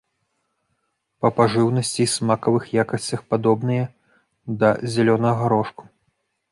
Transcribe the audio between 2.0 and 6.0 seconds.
і смакавых якасцях падобныя да зялёнага гарошку.